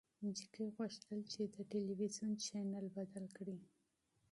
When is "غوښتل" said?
0.77-1.19